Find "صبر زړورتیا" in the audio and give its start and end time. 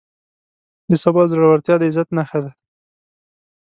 1.03-1.75